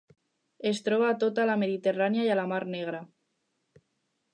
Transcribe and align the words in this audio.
Es 0.69 0.79
troba 0.87 1.11
a 1.11 1.19
tota 1.25 1.47
la 1.51 1.57
Mediterrània 1.65 2.27
i 2.29 2.33
a 2.33 2.39
la 2.43 2.47
Mar 2.55 2.63
Negra. 2.79 3.05